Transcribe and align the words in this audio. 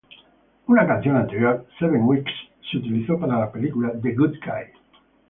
Una 0.65 0.87
canción 0.87 1.15
anterior, 1.15 1.67
"Seven 1.77 2.01
Weeks", 2.07 2.33
se 2.71 2.77
utilizó 2.79 3.19
para 3.19 3.37
la 3.37 3.51
película 3.51 3.91
The 4.01 4.15
Good 4.15 4.37
Guy. 4.43 4.73